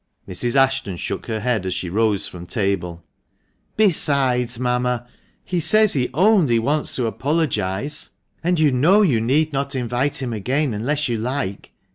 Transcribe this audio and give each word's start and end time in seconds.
Mrs. 0.27 0.55
Ashton 0.55 0.97
shook 0.97 1.27
her 1.27 1.41
head 1.41 1.63
as 1.63 1.75
she 1.75 1.87
rose 1.87 2.25
from 2.27 2.47
table." 2.47 3.03
Besides, 3.85 4.57
mamma, 4.59 5.05
he 5.43 5.59
says 5.59 5.93
he 5.93 6.09
only 6.15 6.57
wants 6.57 6.95
to 6.95 7.05
apologise, 7.05 8.09
and 8.43 8.57
you 8.59 8.71
know 8.71 9.03
you 9.03 9.21
need 9.21 9.53
not 9.53 9.75
invite 9.75 10.19
him 10.19 10.33
again 10.33 10.73
unless 10.73 11.07
you 11.07 11.19
like. 11.19 11.73